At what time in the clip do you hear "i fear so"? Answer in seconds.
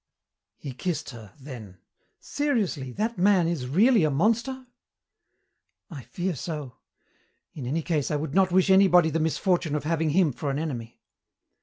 5.91-6.77